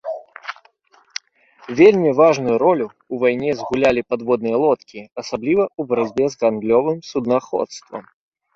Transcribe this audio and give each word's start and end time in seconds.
Вельмі 1.79 2.13
важную 2.21 2.55
ролю 2.63 2.87
ў 2.87 3.15
вайне 3.25 3.51
згулялі 3.61 4.01
падводныя 4.15 4.57
лодкі, 4.65 4.99
асабліва 5.25 5.63
ў 5.79 5.95
барацьбе 5.95 6.25
з 6.33 6.43
гандлёвым 6.43 6.97
суднаходствам. 7.13 8.01